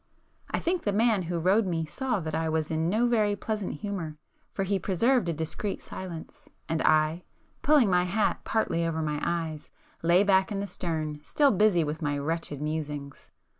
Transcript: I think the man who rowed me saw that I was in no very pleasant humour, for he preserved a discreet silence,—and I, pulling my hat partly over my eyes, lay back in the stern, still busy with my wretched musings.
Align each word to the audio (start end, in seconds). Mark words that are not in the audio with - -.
I 0.49 0.57
think 0.57 0.81
the 0.81 0.91
man 0.91 1.21
who 1.21 1.37
rowed 1.37 1.67
me 1.67 1.85
saw 1.85 2.19
that 2.21 2.33
I 2.33 2.49
was 2.49 2.71
in 2.71 2.89
no 2.89 3.05
very 3.05 3.35
pleasant 3.35 3.73
humour, 3.81 4.17
for 4.51 4.63
he 4.63 4.79
preserved 4.79 5.29
a 5.29 5.31
discreet 5.33 5.79
silence,—and 5.79 6.81
I, 6.81 7.21
pulling 7.61 7.91
my 7.91 8.05
hat 8.05 8.39
partly 8.43 8.83
over 8.83 9.03
my 9.03 9.21
eyes, 9.23 9.69
lay 10.01 10.23
back 10.23 10.51
in 10.51 10.59
the 10.59 10.65
stern, 10.65 11.19
still 11.23 11.51
busy 11.51 11.83
with 11.83 12.01
my 12.01 12.17
wretched 12.17 12.63
musings. 12.63 13.29